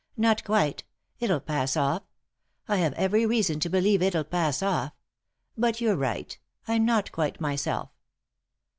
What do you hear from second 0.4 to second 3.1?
quite! It'll pass off. I have